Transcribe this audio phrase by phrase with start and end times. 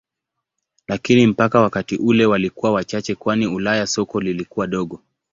[0.87, 5.01] Lakini mpaka wakati ule walikuwa wachache kwani Ulaya soko lilikuwa dogo.